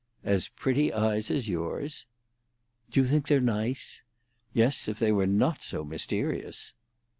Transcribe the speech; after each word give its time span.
"As 0.23 0.47
pretty 0.47 0.91
eyes 0.91 1.29
as 1.29 1.47
yours?" 1.47 2.07
"Do 2.89 3.01
you 3.01 3.05
think 3.05 3.27
they're 3.27 3.39
nice?" 3.39 4.01
"Yes, 4.51 4.87
if 4.87 4.97
they 4.97 5.11
were 5.11 5.27
not 5.27 5.61
so 5.61 5.83
mysterious." 5.85 6.73